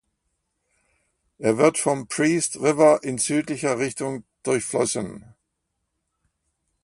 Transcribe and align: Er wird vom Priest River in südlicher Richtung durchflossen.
Er 1.37 1.59
wird 1.59 1.77
vom 1.77 2.07
Priest 2.07 2.55
River 2.55 3.03
in 3.03 3.19
südlicher 3.19 3.77
Richtung 3.77 4.23
durchflossen. 4.41 5.35